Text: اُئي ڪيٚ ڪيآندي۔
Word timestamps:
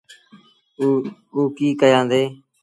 اُئي 1.33 1.47
ڪيٚ 1.57 1.77
ڪيآندي۔ 1.81 2.23